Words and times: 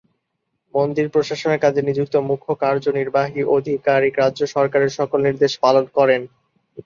মন্দির 0.73 1.07
প্রশাসনের 1.09 1.59
কাজে 1.59 1.81
নিযুক্ত 1.81 2.15
মুখ্য 2.29 2.49
কার্যনির্বাহী 2.61 3.41
আধিকারিক 3.55 4.13
রাজ্য 4.17 4.41
সরকারের 4.55 4.91
সকল 4.99 5.19
নির্দেশ 5.27 5.53
পালন 5.63 5.85
করেন। 5.97 6.21